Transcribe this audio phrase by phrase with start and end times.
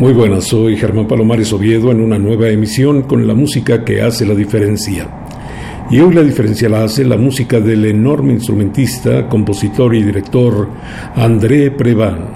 [0.00, 4.24] Muy buenas, soy Germán Palomares Oviedo en una nueva emisión con la música que hace
[4.24, 5.08] la diferencia.
[5.90, 10.68] Y hoy la diferencia la hace la música del enorme instrumentista, compositor y director
[11.16, 12.30] André Preván.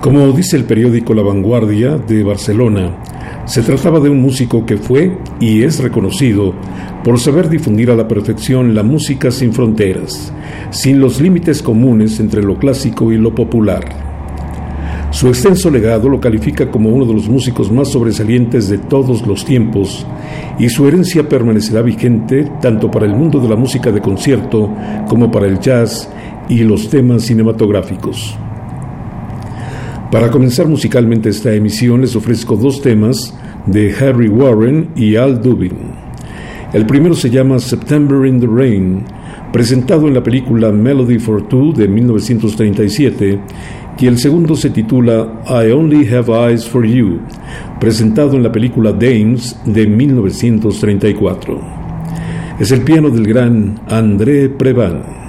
[0.00, 2.96] Como dice el periódico La Vanguardia de Barcelona,
[3.44, 6.54] se trataba de un músico que fue y es reconocido
[7.04, 10.32] por saber difundir a la perfección la música sin fronteras,
[10.70, 14.13] sin los límites comunes entre lo clásico y lo popular.
[15.14, 19.44] Su extenso legado lo califica como uno de los músicos más sobresalientes de todos los
[19.44, 20.04] tiempos
[20.58, 24.68] y su herencia permanecerá vigente tanto para el mundo de la música de concierto
[25.08, 26.10] como para el jazz
[26.48, 28.36] y los temas cinematográficos.
[30.10, 35.92] Para comenzar musicalmente esta emisión les ofrezco dos temas de Harry Warren y Al Dubin.
[36.72, 39.04] El primero se llama September in the Rain,
[39.52, 43.38] presentado en la película Melody for Two de 1937
[43.98, 47.20] y el segundo se titula I Only Have Eyes for You,
[47.80, 51.60] presentado en la película Dames de 1934.
[52.58, 55.23] Es el piano del gran André Previn.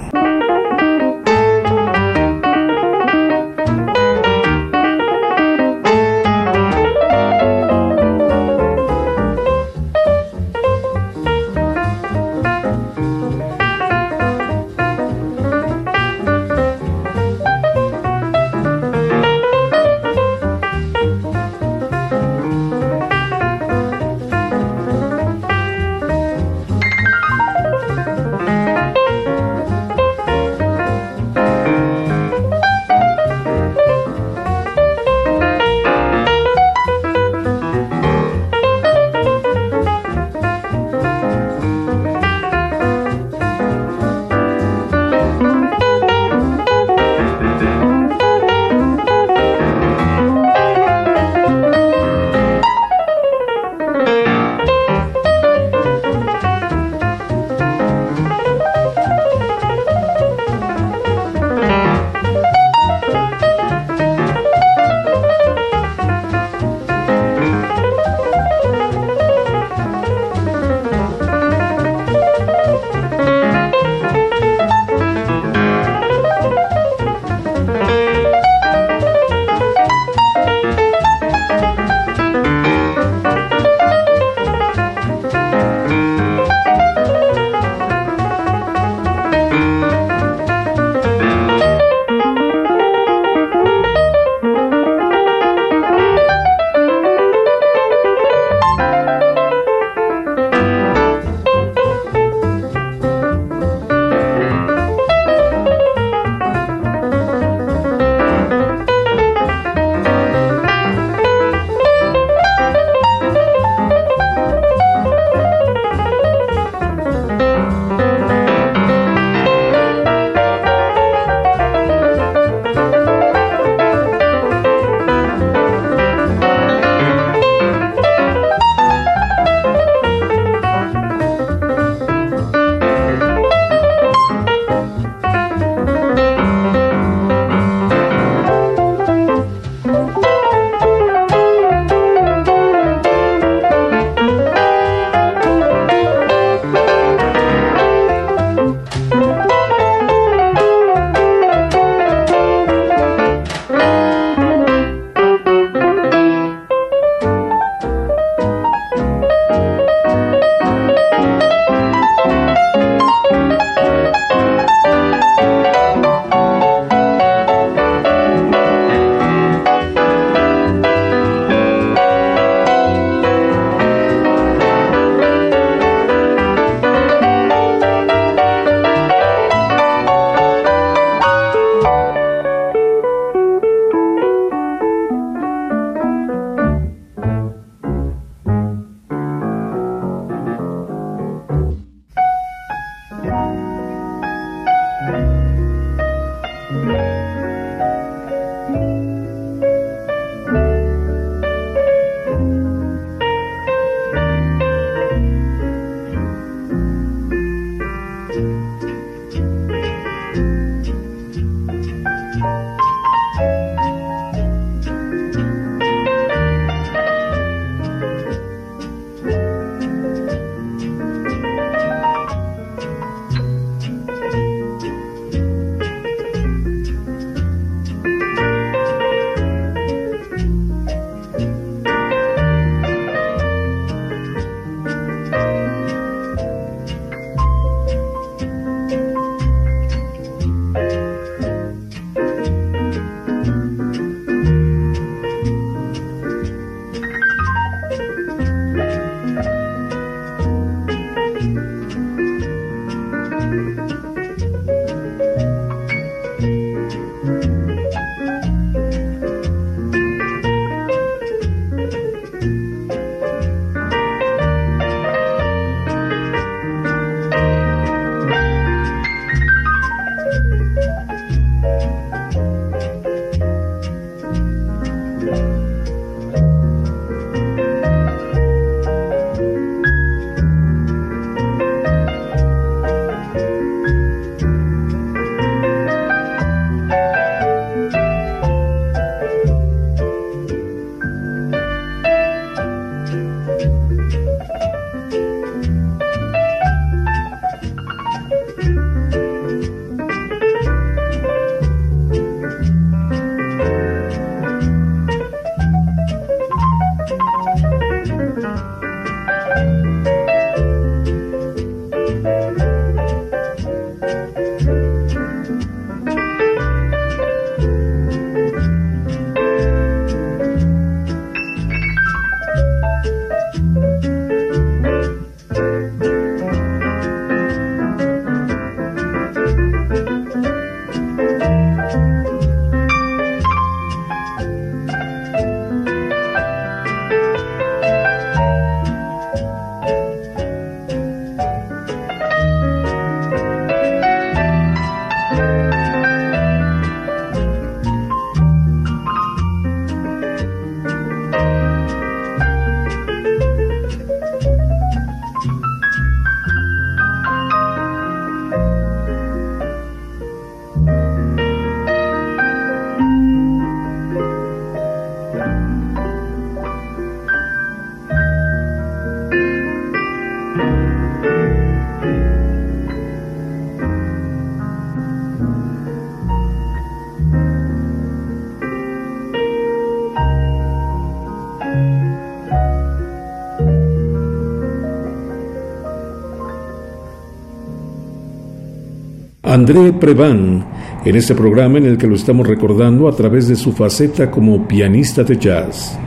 [389.56, 390.62] André Previn
[391.02, 394.68] en este programa en el que lo estamos recordando a través de su faceta como
[394.68, 395.98] pianista de jazz.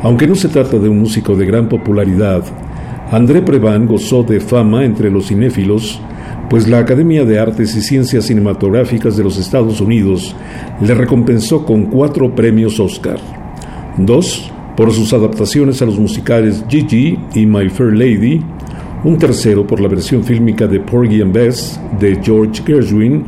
[0.00, 2.44] Aunque no se trata de un músico de gran popularidad,
[3.10, 6.00] André Previn gozó de fama entre los cinéfilos,
[6.48, 10.36] pues la Academia de Artes y Ciencias Cinematográficas de los Estados Unidos
[10.80, 13.18] le recompensó con cuatro premios Oscar,
[13.98, 18.40] dos por sus adaptaciones a los musicales Gigi y My Fair Lady,
[19.04, 23.24] un tercero por la versión fílmica de Porgy and Bess de George Gershwin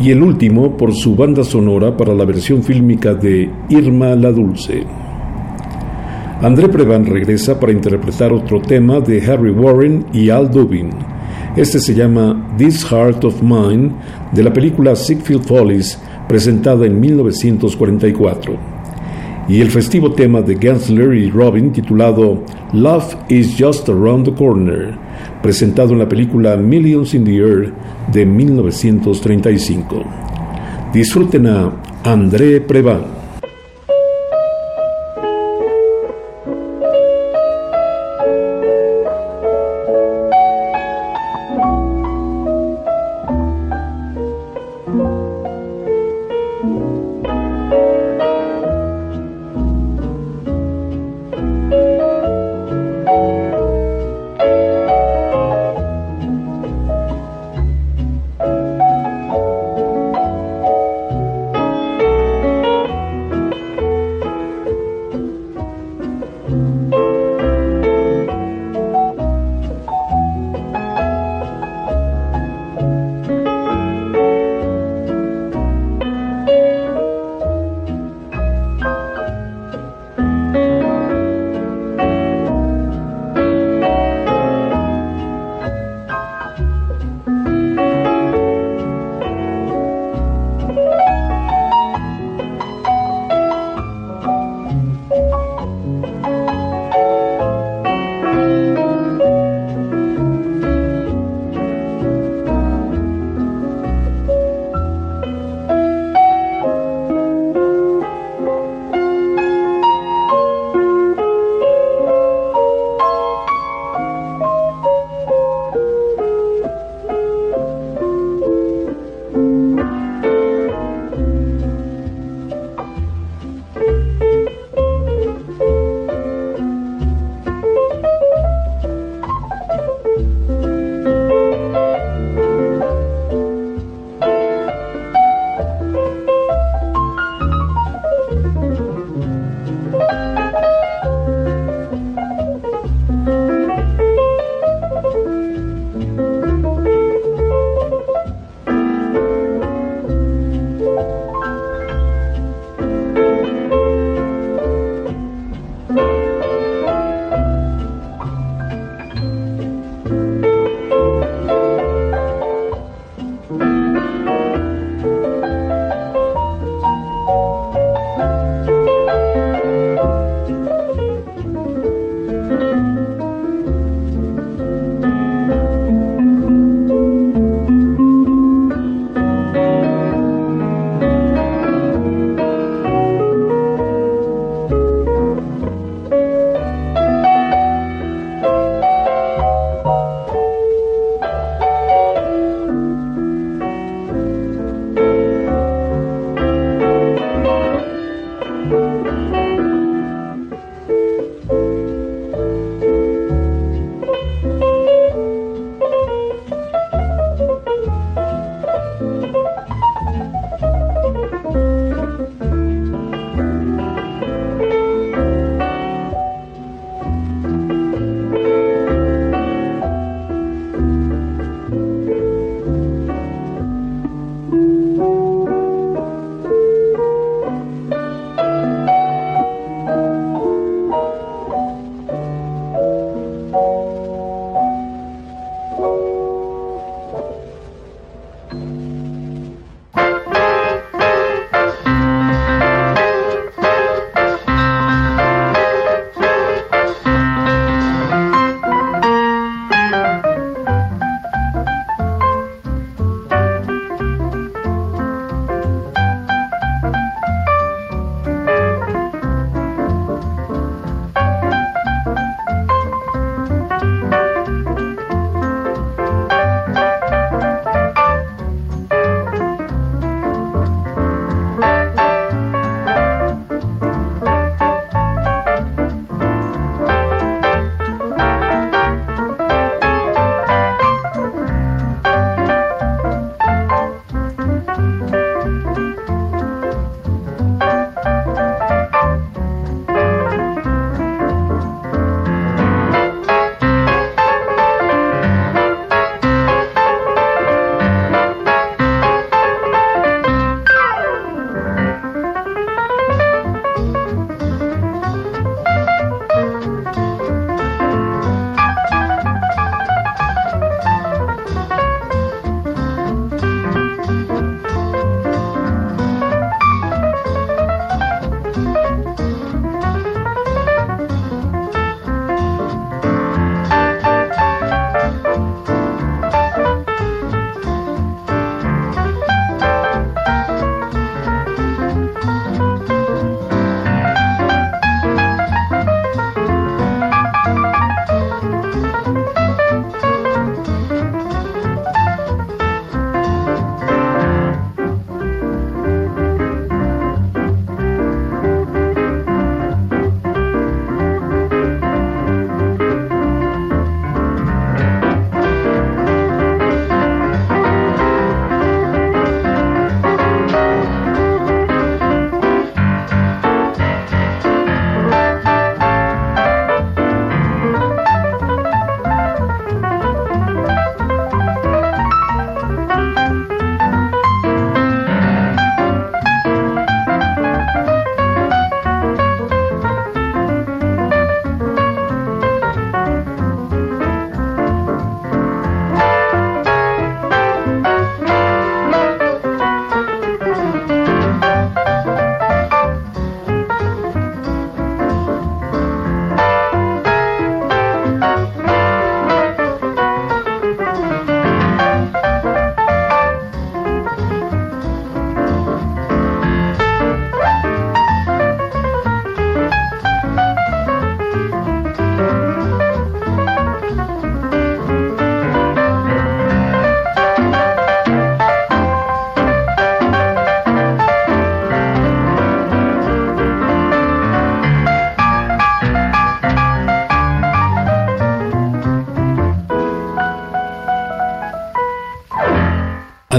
[0.00, 4.84] y el último por su banda sonora para la versión fílmica de Irma la Dulce.
[6.42, 10.90] André Previn regresa para interpretar otro tema de Harry Warren y Al Dubin.
[11.56, 13.92] Este se llama This Heart of Mine
[14.32, 18.73] de la película Siegfried Follies presentada en 1944
[19.48, 24.94] y el festivo tema de Gensler y Robin titulado Love is Just Around the Corner,
[25.42, 27.72] presentado en la película Millions in the Air
[28.12, 30.04] de 1935.
[30.92, 31.72] Disfruten a
[32.04, 33.13] André Previn.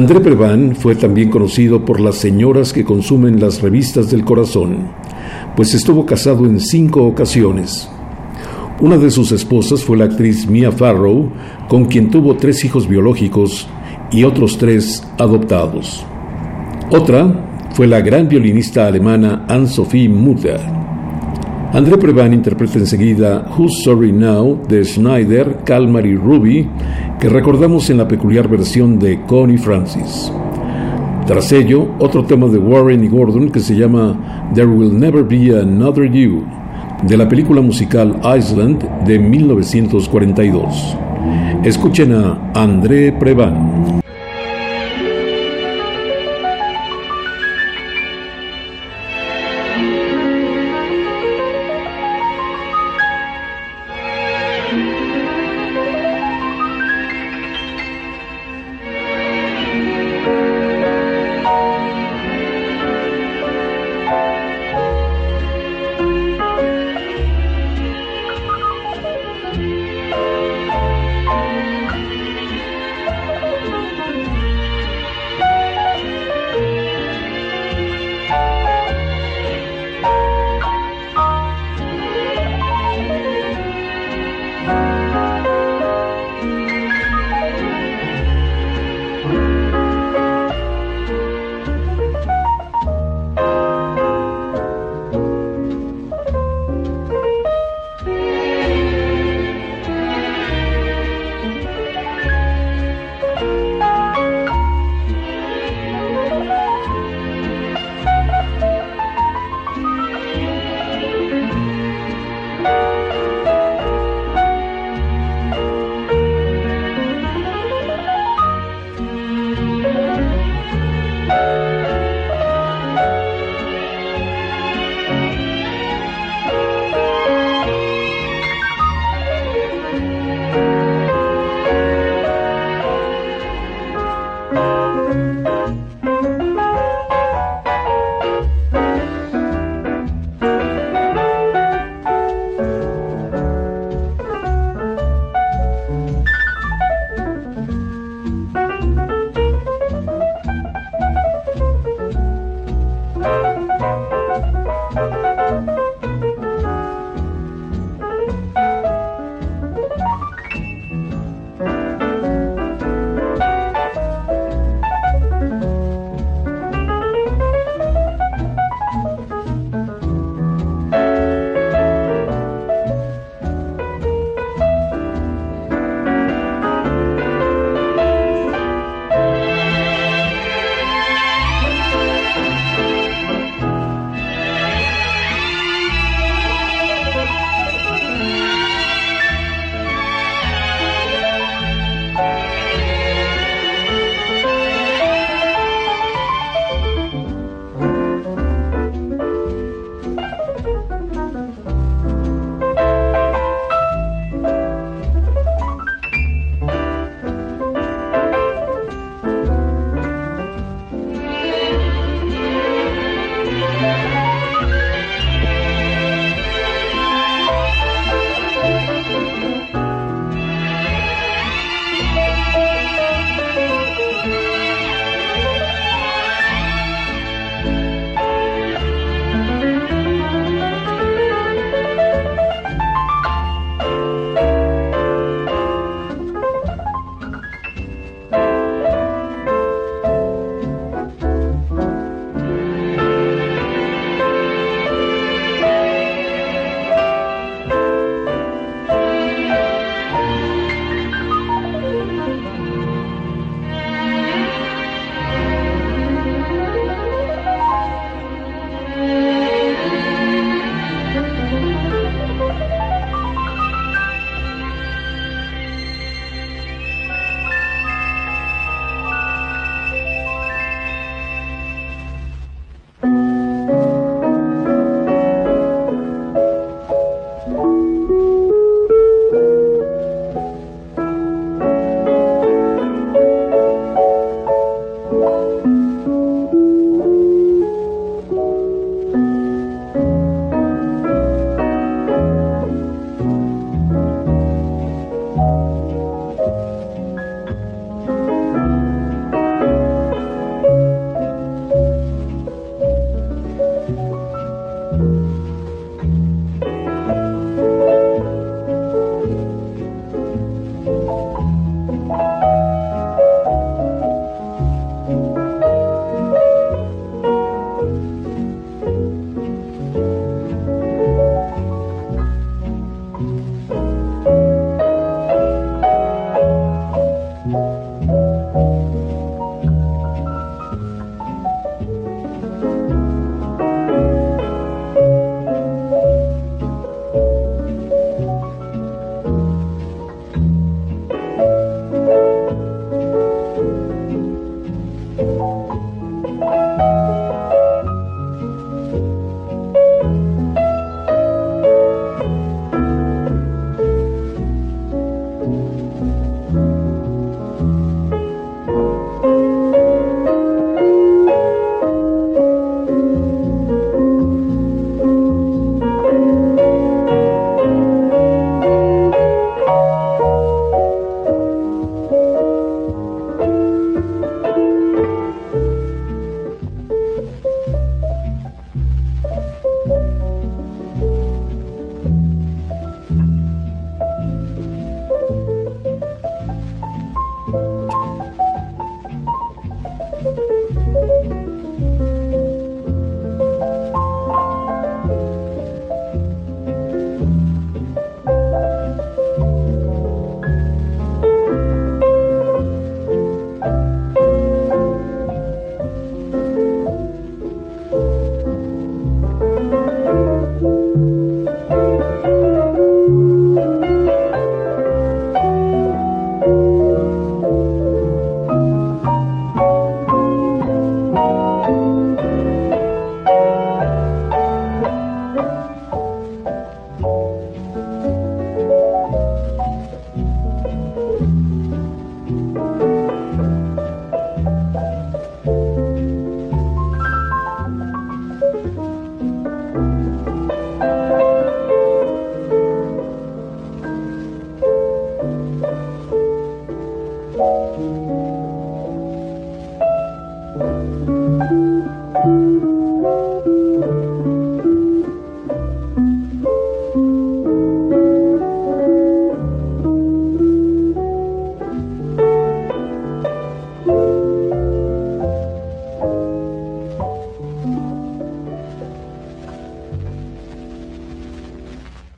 [0.05, 4.89] André Preván fue también conocido por las señoras que consumen las revistas del corazón,
[5.55, 7.89] pues estuvo casado en cinco ocasiones.
[8.79, 11.31] Una de sus esposas fue la actriz Mia Farrow,
[11.67, 13.67] con quien tuvo tres hijos biológicos
[14.11, 16.05] y otros tres adoptados.
[16.91, 20.59] Otra fue la gran violinista alemana Anne-Sophie Mutter.
[21.73, 26.69] André Preván interpreta enseguida Who's Sorry Now de Schneider, Kalmar y Ruby,
[27.25, 30.31] que recordamos en la peculiar versión de Connie Francis.
[31.25, 35.59] Tras ello, otro tema de Warren y Gordon que se llama There Will Never Be
[35.59, 36.43] Another You,
[37.01, 40.97] de la película musical Iceland de 1942.
[41.63, 43.94] Escuchen a André Preván.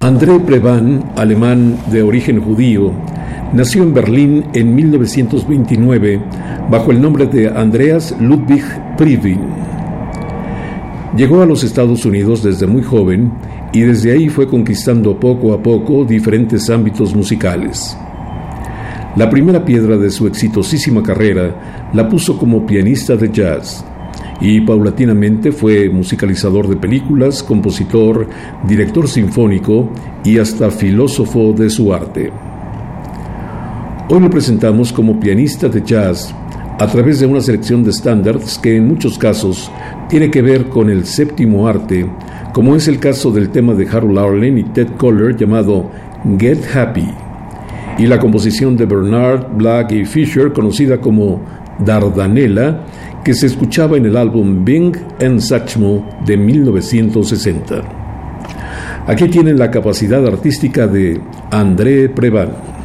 [0.07, 2.93] André Prevan, alemán de origen judío,
[3.51, 6.21] nació en Berlín en 1929
[6.71, 8.63] bajo el nombre de Andreas Ludwig
[8.97, 9.41] Privin.
[11.17, 13.33] Llegó a los Estados Unidos desde muy joven
[13.73, 17.97] y desde ahí fue conquistando poco a poco diferentes ámbitos musicales.
[19.17, 23.83] La primera piedra de su exitosísima carrera la puso como pianista de jazz
[24.39, 28.27] y paulatinamente fue musicalizador de películas, compositor,
[28.67, 29.89] director sinfónico
[30.23, 32.31] y hasta filósofo de su arte.
[34.09, 36.33] Hoy lo presentamos como pianista de jazz
[36.79, 39.71] a través de una selección de estándares que en muchos casos
[40.09, 42.05] tiene que ver con el séptimo arte,
[42.53, 45.89] como es el caso del tema de Harold Arlen y Ted Koller llamado
[46.37, 47.07] Get Happy,
[47.97, 51.41] y la composición de Bernard Black y Fisher conocida como
[51.79, 52.85] Dardanella,
[53.27, 57.83] que se escuchaba en el álbum Bing and Satchmo de 1960.
[59.05, 61.19] Aquí tienen la capacidad artística de
[61.51, 62.76] André Preval.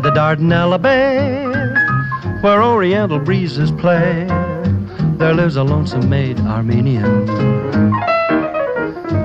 [0.00, 1.44] Beside the Dardanella Bay,
[2.42, 4.26] where oriental breezes play,
[5.18, 7.26] there lives a lonesome maid Armenian.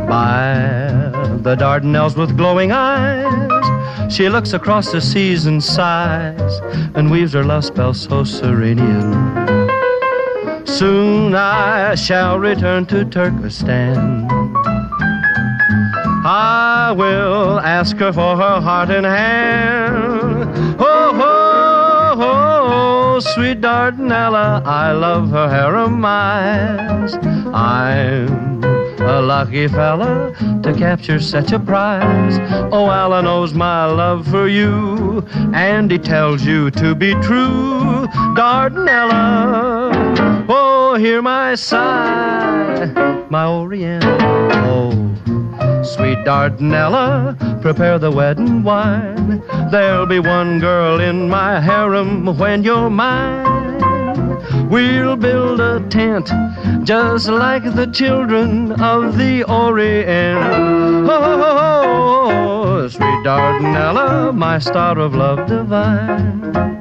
[0.07, 1.11] By
[1.41, 4.13] the Dardanelles with glowing eyes.
[4.13, 6.59] She looks across the seas and sighs
[6.95, 9.13] and weaves her love spell so serenian.
[10.65, 14.27] Soon I shall return to Turkestan.
[16.27, 20.04] I will ask her for her heart and hand.
[20.79, 27.15] Oh, oh, oh, sweet Dardanella, I love her harem eyes.
[27.53, 28.63] I'm
[29.01, 32.39] a lucky fella to capture such a prize.
[32.71, 39.91] Oh, Alan knows my love for you, and he tells you to be true, Dardanella.
[40.49, 42.85] Oh, hear my sigh,
[43.29, 44.17] my Oriental.
[44.21, 45.05] Oh.
[45.83, 49.14] Sweet Dardanella, prepare the wedding wine.
[49.75, 54.69] There'll be one girl in my harem when you're mine.
[54.69, 56.31] We'll build a tent
[56.85, 61.09] just like the children of the Orient.
[61.09, 66.74] Oh, sweet Dardanella, my star of love divine.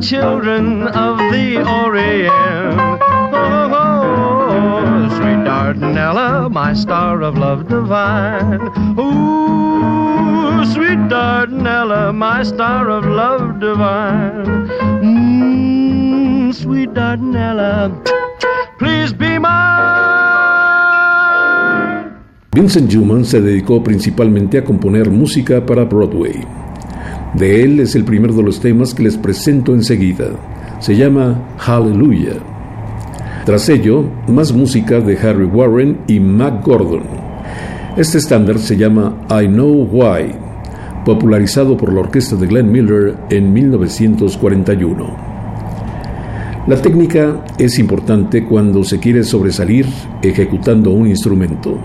[0.00, 3.00] Children of the Orient.
[3.32, 8.60] Oh, oh, sweet Dardanella, my star of love divine.
[8.98, 14.68] Ooh, sweet Dardanella, my star of love divine.
[15.02, 17.92] Mmm, sweet Dardanella.
[18.78, 19.56] Please be mine.
[22.52, 26.65] Vincent Juman se dedicó principalmente a componer música para Broadway.
[27.36, 30.28] De él es el primer de los temas que les presento enseguida.
[30.80, 32.38] Se llama Hallelujah.
[33.44, 37.02] Tras ello, más música de Harry Warren y Mac Gordon.
[37.98, 40.34] Este estándar se llama I Know Why,
[41.04, 45.16] popularizado por la orquesta de Glenn Miller en 1941.
[46.66, 49.86] La técnica es importante cuando se quiere sobresalir
[50.22, 51.78] ejecutando un instrumento,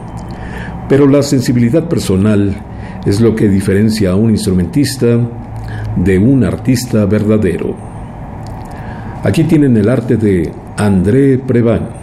[0.87, 2.55] pero la sensibilidad personal
[3.05, 5.19] es lo que diferencia a un instrumentista
[5.95, 7.75] de un artista verdadero.
[9.23, 12.00] Aquí tienen el arte de André Previn.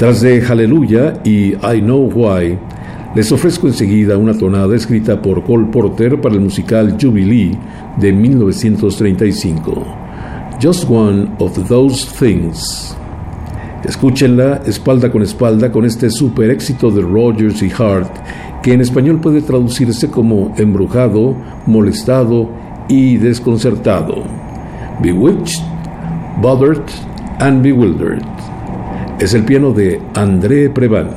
[0.00, 2.58] Tras de Hallelujah y I Know Why,
[3.14, 7.50] les ofrezco enseguida una tonada escrita por Cole Porter para el musical Jubilee
[7.98, 9.84] de 1935,
[10.62, 12.96] Just One of Those Things.
[13.84, 18.10] Escúchenla espalda con espalda con este super éxito de Rogers y Hart,
[18.62, 21.36] que en español puede traducirse como embrujado,
[21.66, 22.48] molestado
[22.88, 24.24] y desconcertado.
[25.02, 25.62] Bewitched,
[26.40, 26.88] bothered
[27.38, 28.39] and bewildered
[29.20, 31.10] es el piano de André Preval.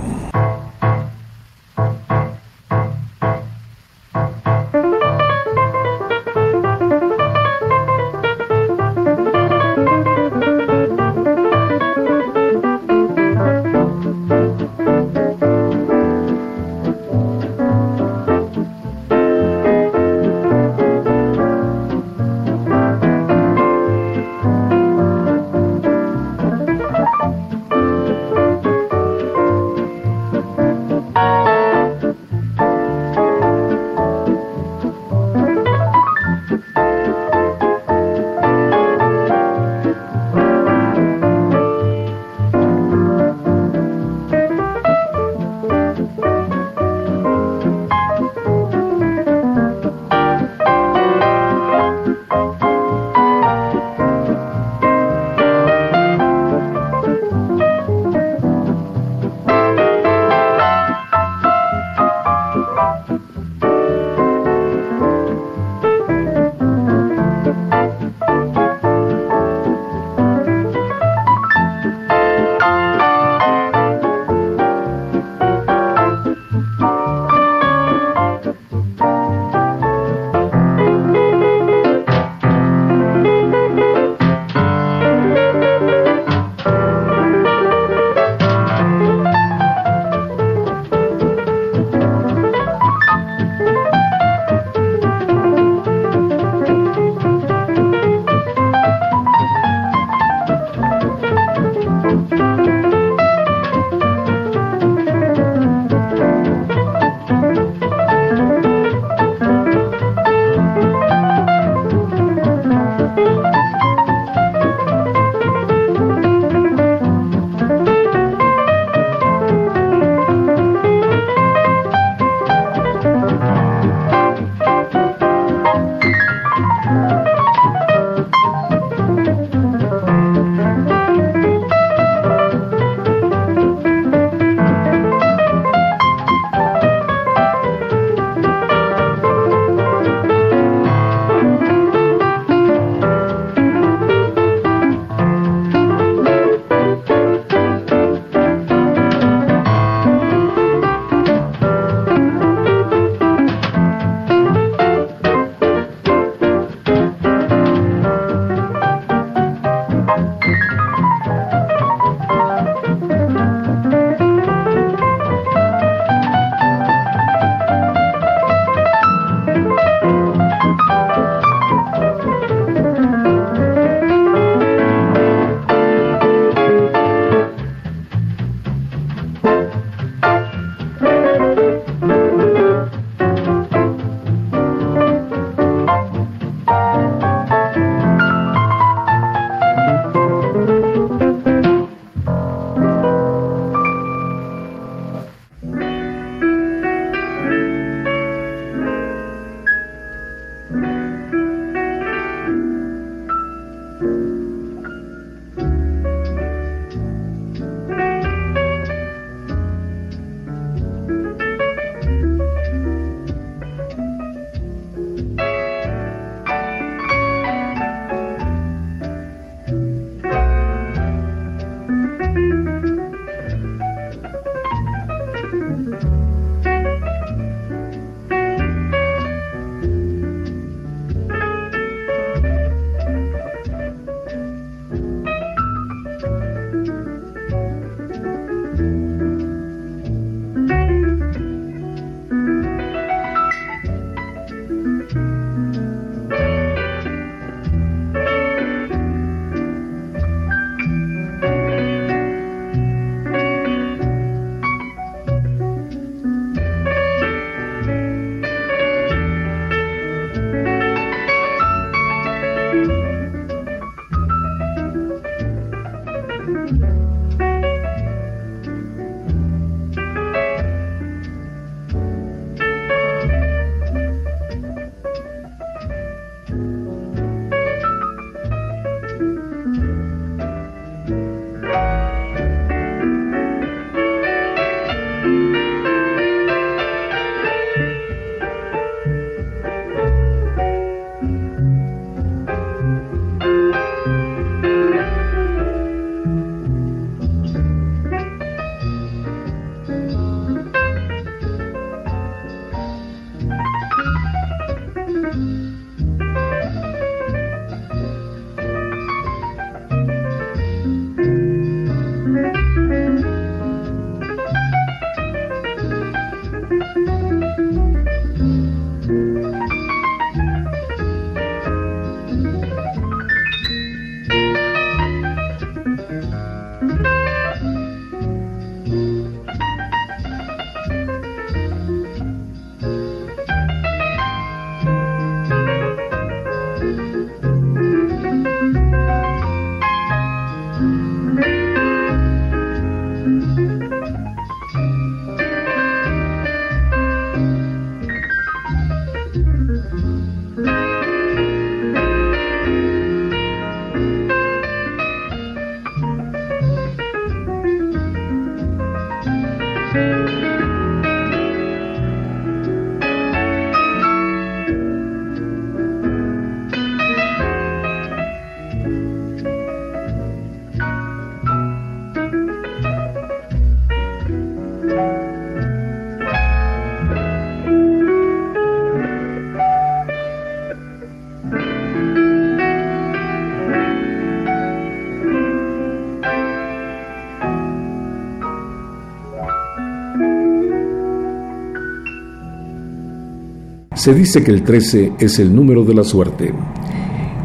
[393.95, 396.51] Se dice que el 13 es el número de la suerte.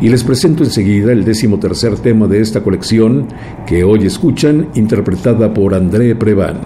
[0.01, 3.27] Y les presento enseguida el décimo tercer tema de esta colección
[3.67, 6.61] que hoy escuchan, interpretada por André Prevan.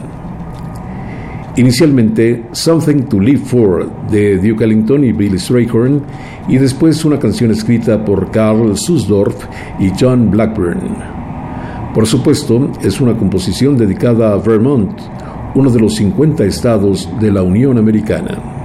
[1.57, 6.01] Inicialmente, Something to Live For de Duke Ellington y Billy Strayhorn,
[6.49, 9.47] y después una canción escrita por Carl Susdorf
[9.81, 10.97] y John Blackburn.
[11.93, 14.93] Por supuesto, es una composición dedicada a Vermont,
[15.57, 18.62] uno de los 50 estados de la Unión Americana.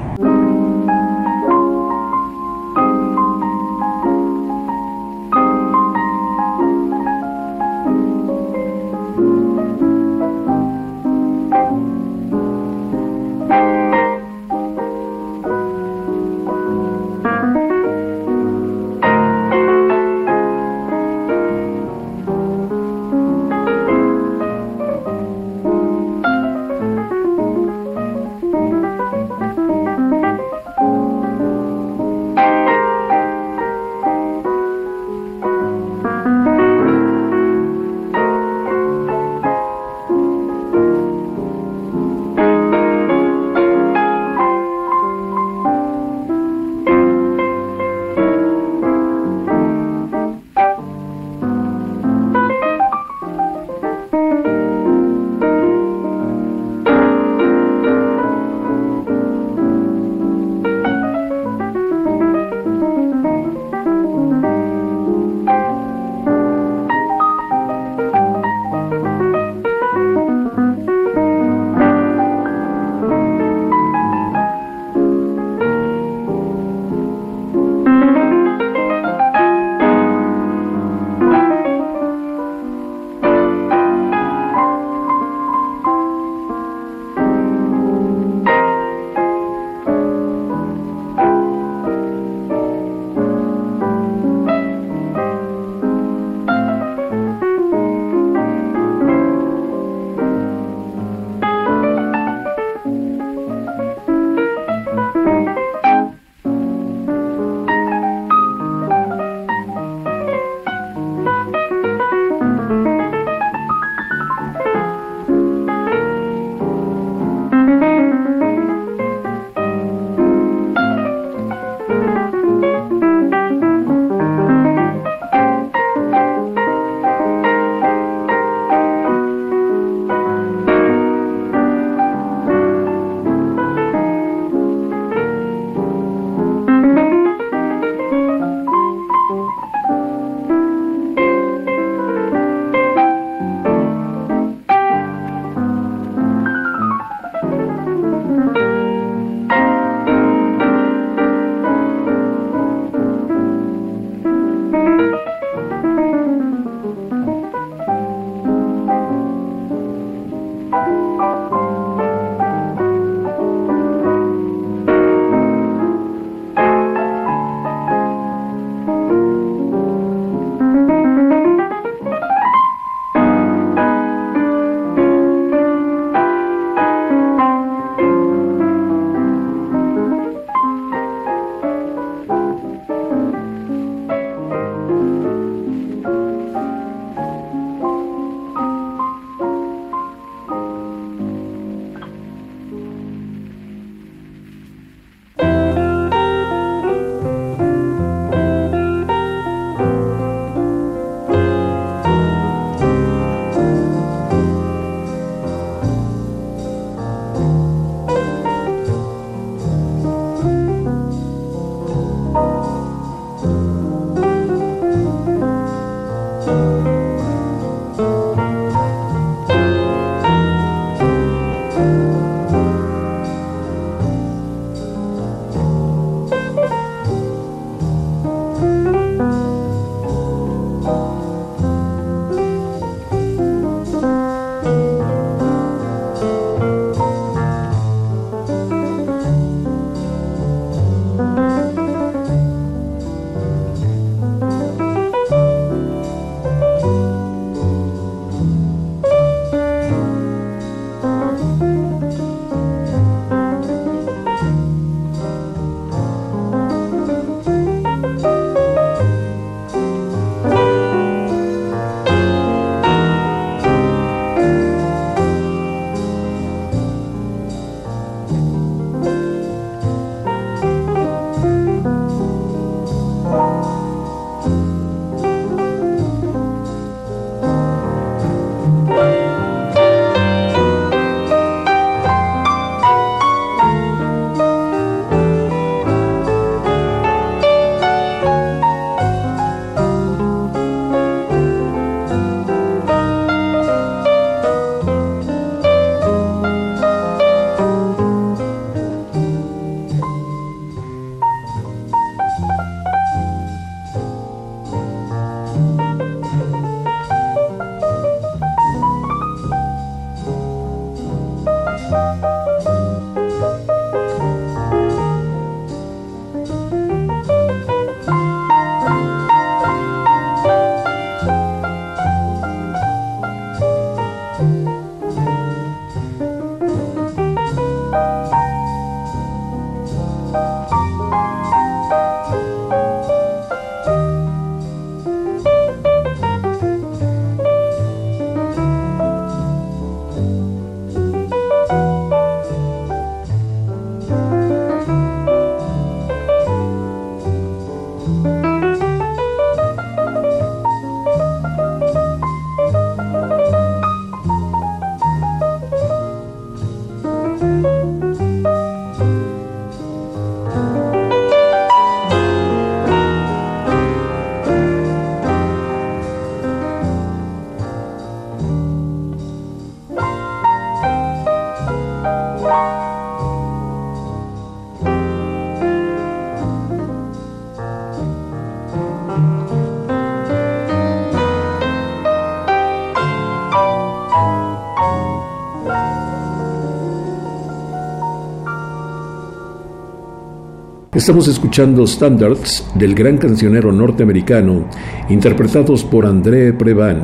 [391.08, 394.66] Estamos escuchando standards del gran cancionero norteamericano
[395.08, 396.98] interpretados por André Previn,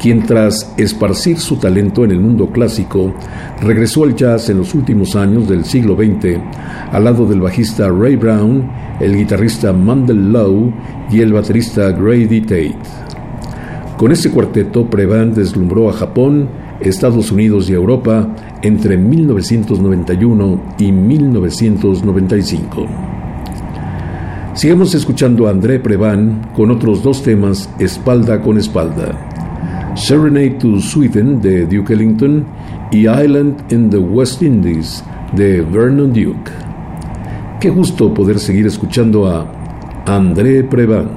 [0.00, 3.14] quien tras esparcir su talento en el mundo clásico,
[3.60, 6.40] regresó al jazz en los últimos años del siglo XX,
[6.90, 8.68] al lado del bajista Ray Brown,
[8.98, 10.72] el guitarrista Mandel Lowe
[11.08, 12.74] y el baterista Grady Tate.
[13.96, 16.48] Con este cuarteto, Previn deslumbró a Japón,
[16.80, 23.11] Estados Unidos y Europa entre 1991 y 1995.
[24.54, 29.92] Sigamos escuchando a André Previn con otros dos temas espalda con espalda.
[29.96, 32.44] Serenade to Sweden de Duke Ellington
[32.90, 35.02] y Island in the West Indies
[35.34, 36.50] de Vernon Duke.
[37.60, 39.46] Qué gusto poder seguir escuchando a
[40.04, 41.08] André Previn.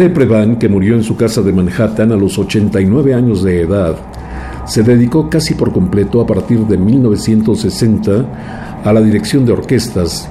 [0.00, 3.96] André Previn, que murió en su casa de Manhattan a los 89 años de edad,
[4.64, 10.26] se dedicó casi por completo a partir de 1960 a la dirección de orquestas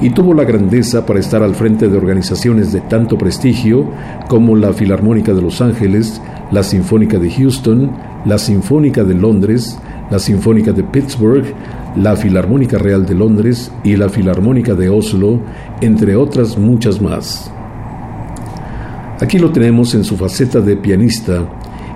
[0.00, 3.86] y tuvo la grandeza para estar al frente de organizaciones de tanto prestigio
[4.28, 7.90] como la Filarmónica de Los Ángeles, la Sinfónica de Houston,
[8.24, 9.80] la Sinfónica de Londres,
[10.12, 11.44] la Sinfónica de Pittsburgh,
[11.96, 15.40] la Filarmónica Real de Londres y la Filarmónica de Oslo,
[15.80, 17.50] entre otras muchas más.
[19.20, 21.44] Aquí lo tenemos en su faceta de pianista,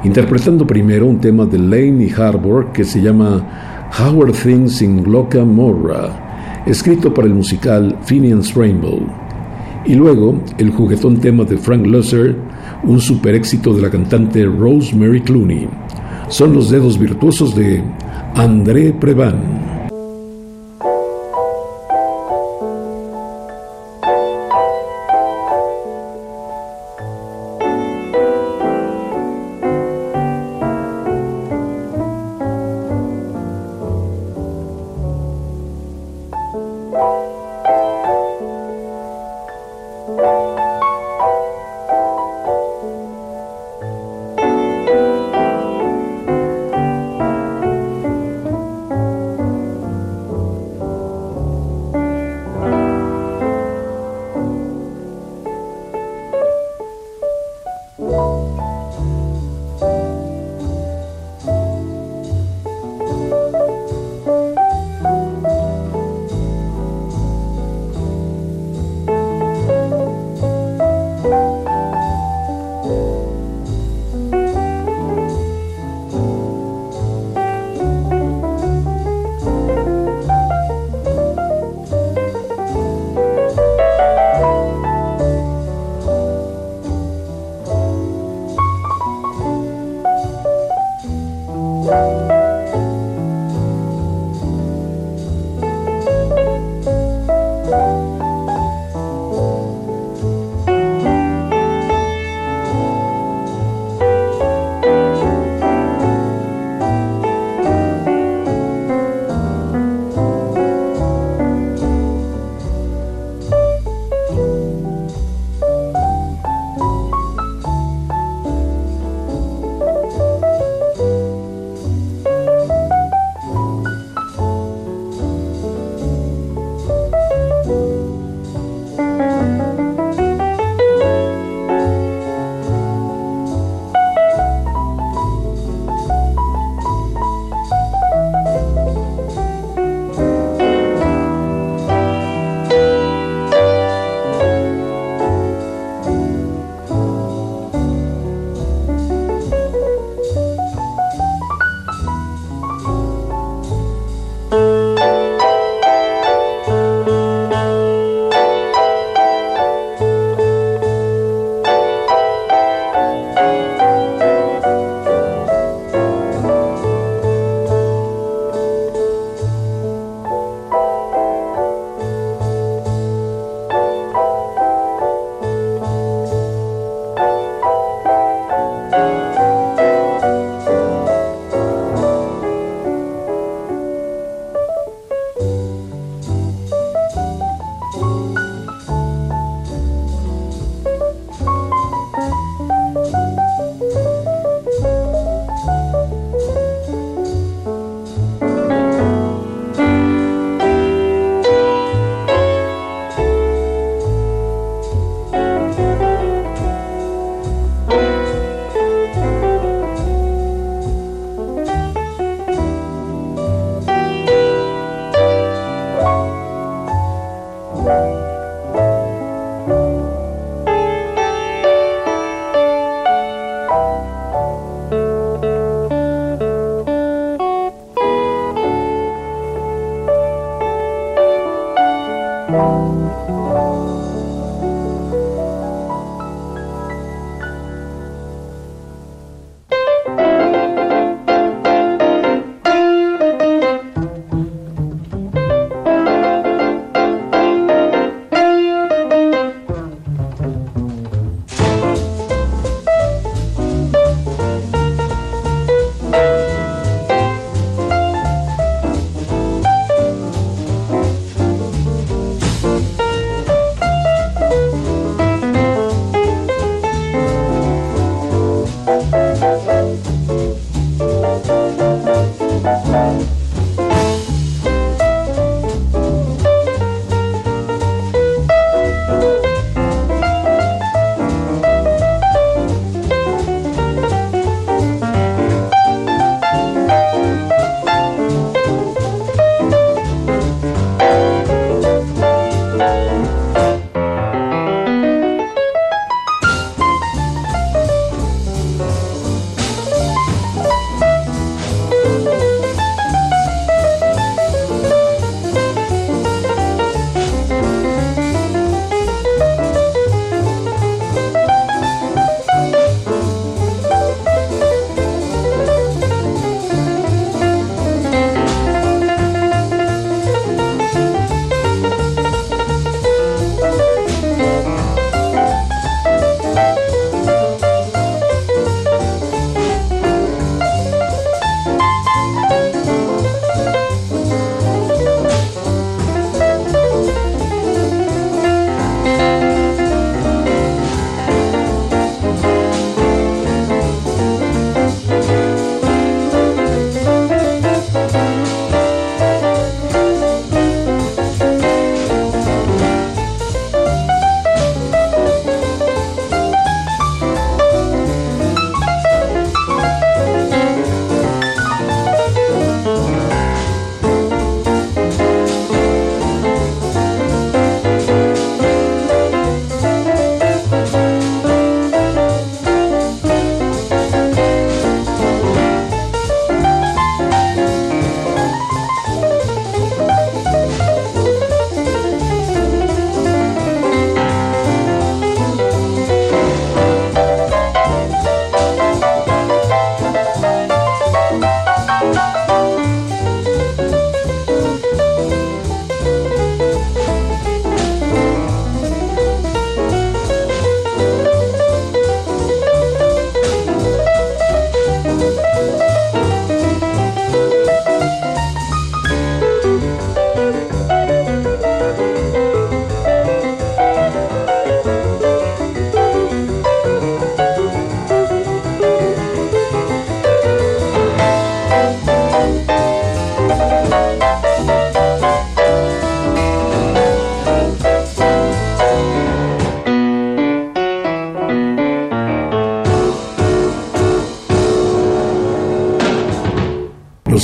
[0.02, 5.04] interpretando primero un tema de Lane y Harbour que se llama How Are Things in
[5.04, 9.06] Gloca Morra, escrito para el musical Finian's Rainbow,
[9.84, 12.36] y luego el juguetón tema de Frank Loesser,
[12.82, 15.68] un super éxito de la cantante Rosemary Clooney.
[16.28, 17.84] Son los dedos virtuosos de
[18.34, 19.71] André Previn.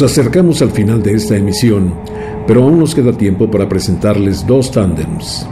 [0.01, 1.93] Nos acercamos al final de esta emisión,
[2.47, 5.45] pero aún nos queda tiempo para presentarles dos tándems.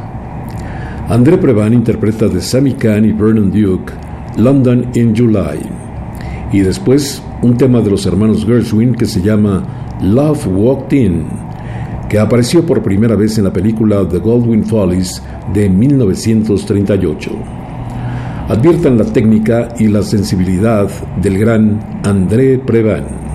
[1.09, 3.93] André Prevan interpreta de Sammy Kahn y Vernon Duke
[4.37, 5.59] London in July,
[6.53, 9.65] y después un tema de los hermanos Gershwin que se llama
[10.01, 11.25] Love Walked In,
[12.09, 15.21] que apareció por primera vez en la película The Goldwyn Follies
[15.53, 17.33] de 1938.
[18.49, 20.89] Adviertan la técnica y la sensibilidad
[21.21, 23.26] del gran André Prevan.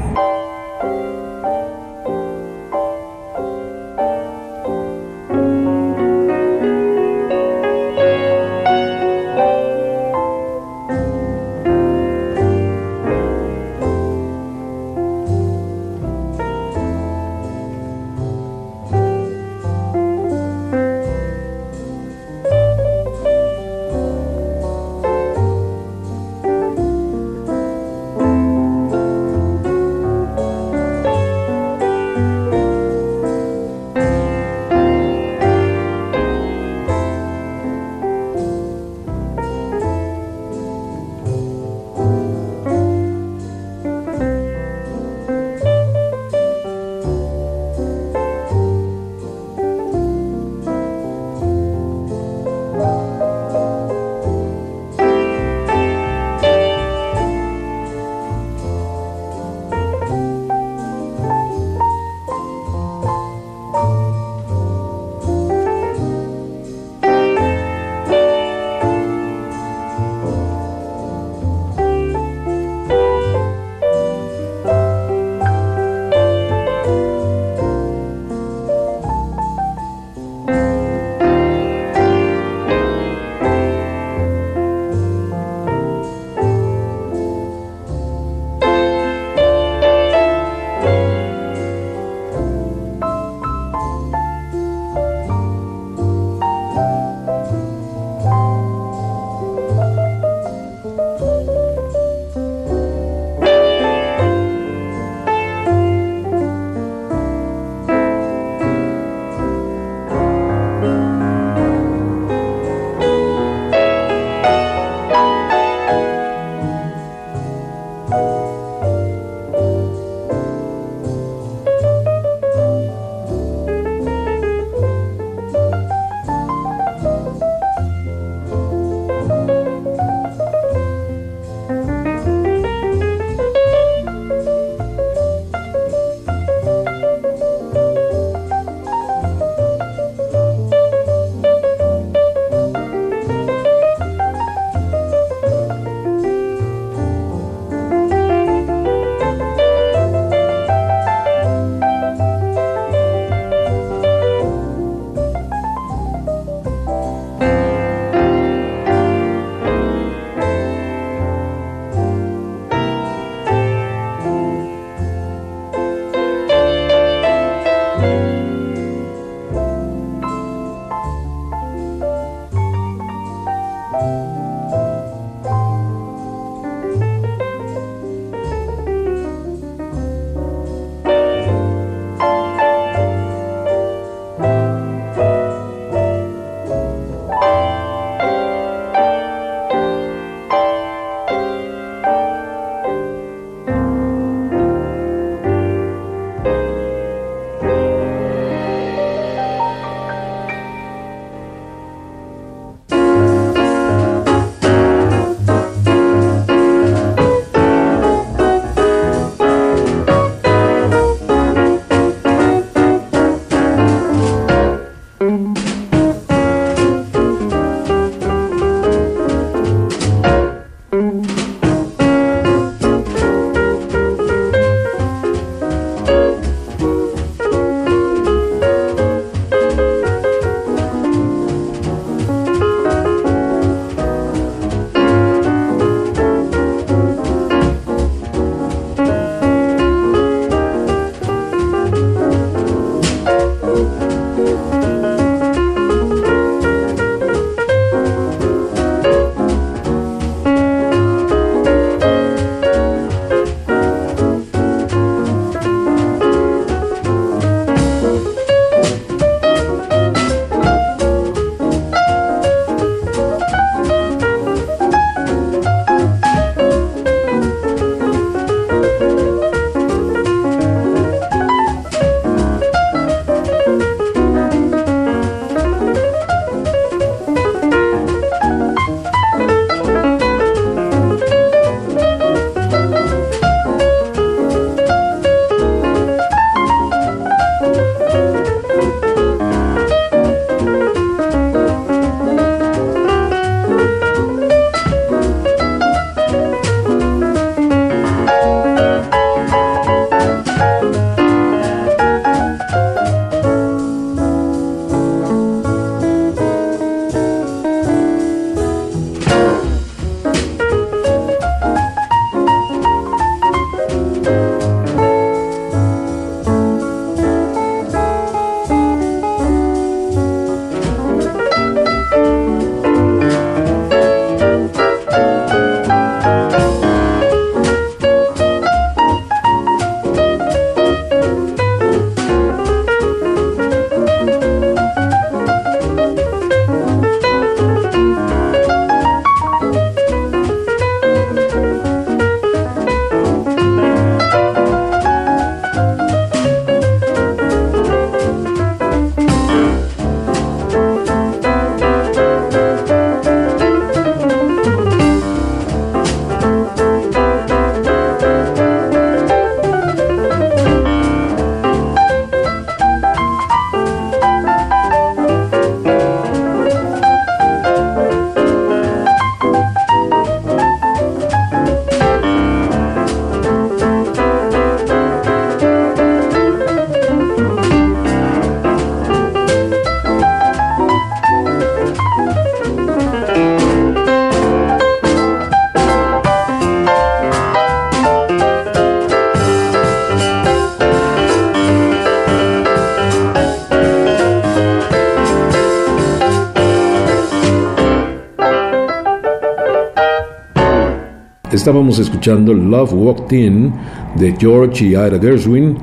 [401.61, 403.71] Estábamos escuchando Love Walked In
[404.15, 405.77] de George y Ira Gershwin,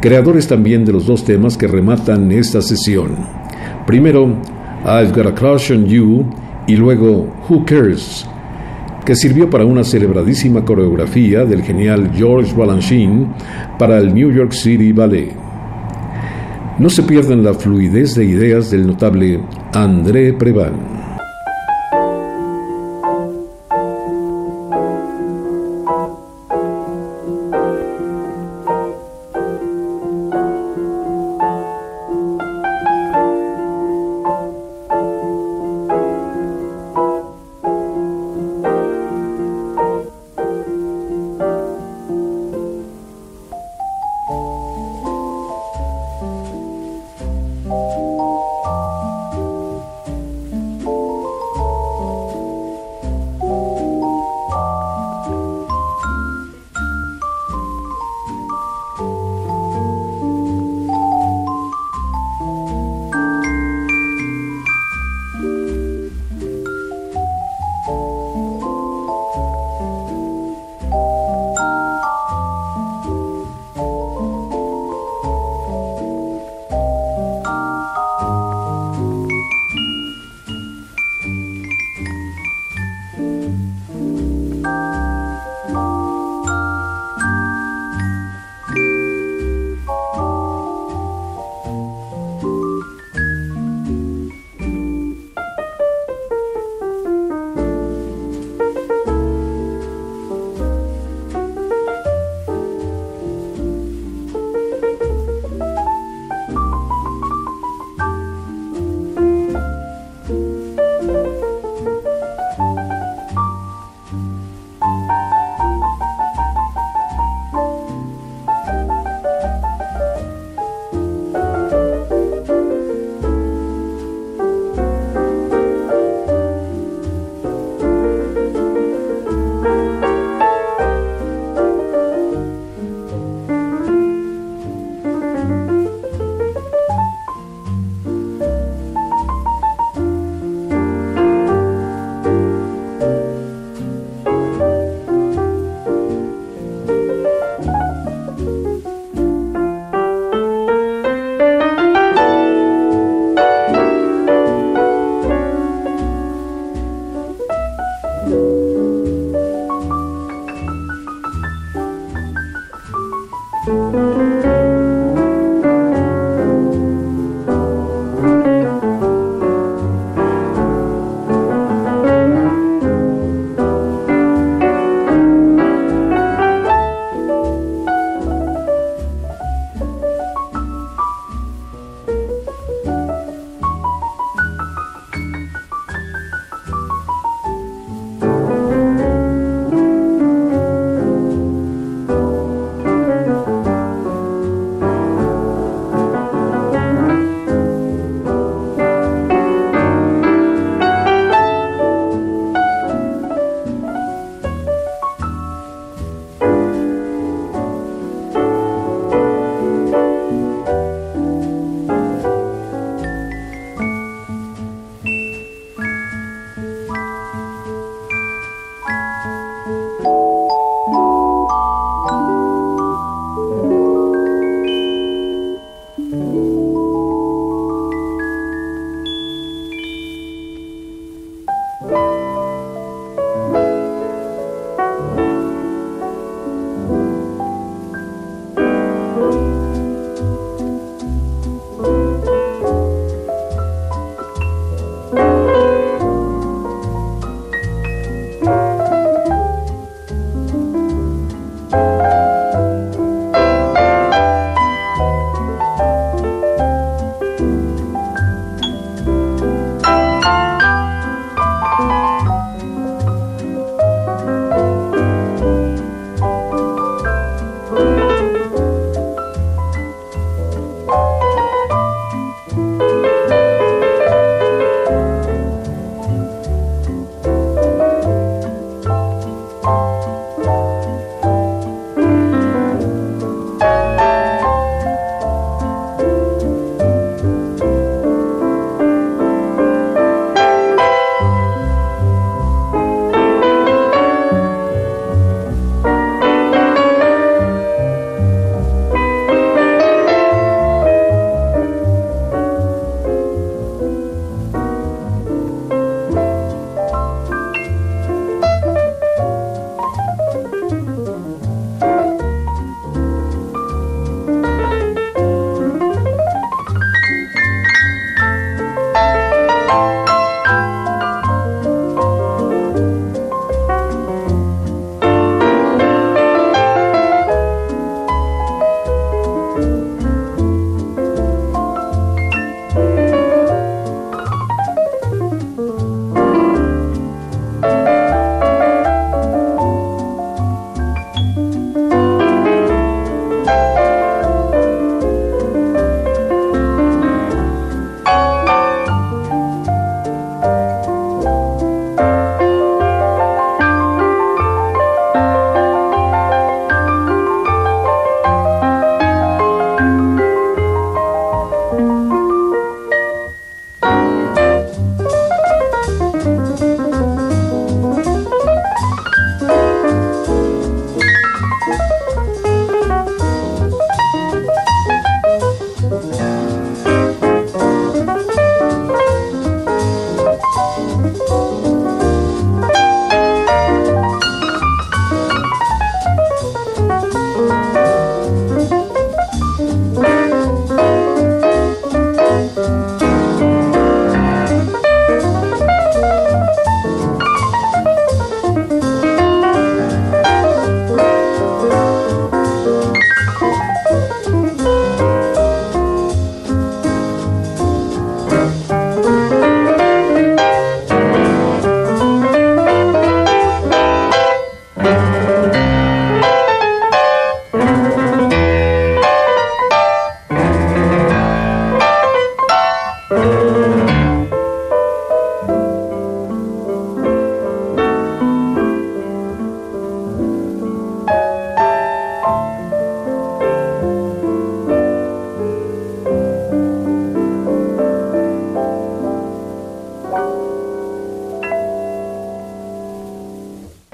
[0.00, 3.16] creadores también de los dos temas que rematan esta sesión.
[3.84, 4.28] Primero,
[4.84, 6.24] I've Got a Crush on You
[6.68, 8.24] y luego Who Cares,
[9.04, 13.26] que sirvió para una celebradísima coreografía del genial George Balanchine
[13.76, 15.34] para el New York City Ballet.
[16.78, 19.40] No se pierdan la fluidez de ideas del notable
[19.72, 20.93] André Previn.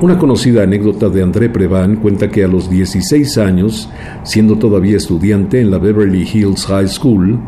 [0.02, 3.90] Una conocida anécdota de André Previn cuenta que a los 16 años,
[4.22, 7.38] siendo todavía estudiante en la Beverly Hills High School,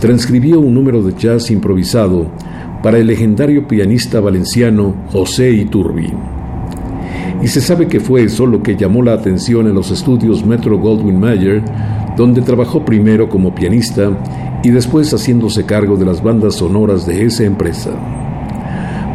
[0.00, 2.26] transcribió un número de jazz improvisado
[2.82, 6.10] para el legendario pianista valenciano José Iturbi.
[7.42, 10.78] Y se sabe que fue eso lo que llamó la atención en los estudios Metro
[10.78, 11.62] Goldwyn Mayer,
[12.16, 14.10] donde trabajó primero como pianista
[14.64, 18.19] y después haciéndose cargo de las bandas sonoras de esa empresa.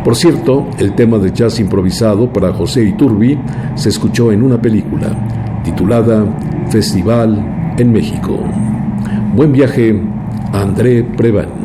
[0.05, 3.39] Por cierto, el tema de jazz improvisado para José Iturbi
[3.73, 6.23] se escuchó en una película titulada
[6.69, 8.39] Festival en México.
[9.35, 9.99] Buen viaje,
[10.53, 11.64] André Prevan.